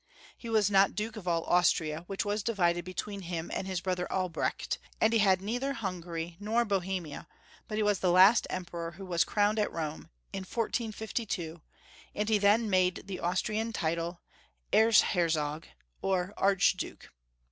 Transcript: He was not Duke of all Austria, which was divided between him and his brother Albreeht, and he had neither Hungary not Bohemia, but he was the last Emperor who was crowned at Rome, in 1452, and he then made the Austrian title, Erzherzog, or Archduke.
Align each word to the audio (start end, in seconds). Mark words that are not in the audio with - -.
He 0.35 0.49
was 0.49 0.71
not 0.71 0.95
Duke 0.95 1.15
of 1.15 1.27
all 1.27 1.43
Austria, 1.43 2.05
which 2.07 2.25
was 2.25 2.41
divided 2.41 2.83
between 2.83 3.21
him 3.21 3.51
and 3.53 3.67
his 3.67 3.81
brother 3.81 4.07
Albreeht, 4.09 4.79
and 4.99 5.13
he 5.13 5.19
had 5.19 5.43
neither 5.43 5.73
Hungary 5.73 6.37
not 6.39 6.67
Bohemia, 6.67 7.27
but 7.67 7.77
he 7.77 7.83
was 7.83 7.99
the 7.99 8.09
last 8.09 8.47
Emperor 8.49 8.93
who 8.93 9.05
was 9.05 9.23
crowned 9.23 9.59
at 9.59 9.71
Rome, 9.71 10.09
in 10.33 10.39
1452, 10.41 11.61
and 12.15 12.29
he 12.29 12.39
then 12.39 12.67
made 12.67 13.03
the 13.05 13.19
Austrian 13.19 13.71
title, 13.71 14.21
Erzherzog, 14.73 15.65
or 16.01 16.33
Archduke. 16.35 17.11